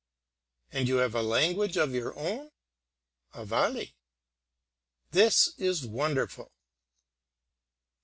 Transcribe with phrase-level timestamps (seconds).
[0.71, 2.49] "And you have a language of your own?"
[3.35, 3.93] "Avali."
[5.11, 6.51] "This is wonderful."